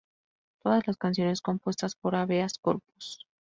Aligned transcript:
Todas 0.63 0.87
las 0.87 0.97
canciones 0.97 1.41
compuestas 1.41 1.93
por 1.93 2.15
Habeas 2.15 2.57
Corpus. 2.57 3.19